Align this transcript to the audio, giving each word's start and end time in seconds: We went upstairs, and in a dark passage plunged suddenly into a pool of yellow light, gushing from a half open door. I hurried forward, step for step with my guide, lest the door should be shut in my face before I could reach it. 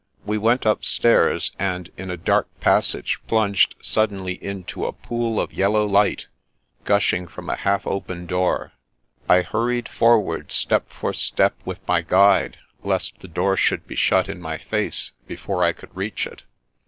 We 0.25 0.39
went 0.39 0.65
upstairs, 0.65 1.51
and 1.59 1.91
in 1.95 2.09
a 2.09 2.17
dark 2.17 2.47
passage 2.59 3.19
plunged 3.27 3.75
suddenly 3.83 4.43
into 4.43 4.85
a 4.87 4.93
pool 4.93 5.39
of 5.39 5.53
yellow 5.53 5.85
light, 5.85 6.25
gushing 6.85 7.27
from 7.27 7.51
a 7.51 7.55
half 7.55 7.85
open 7.85 8.25
door. 8.25 8.71
I 9.29 9.43
hurried 9.43 9.87
forward, 9.87 10.51
step 10.51 10.91
for 10.91 11.13
step 11.13 11.53
with 11.65 11.87
my 11.87 12.01
guide, 12.01 12.57
lest 12.81 13.19
the 13.19 13.27
door 13.27 13.55
should 13.55 13.85
be 13.85 13.95
shut 13.95 14.27
in 14.27 14.41
my 14.41 14.57
face 14.57 15.11
before 15.27 15.63
I 15.63 15.71
could 15.71 15.95
reach 15.95 16.25
it. 16.25 16.41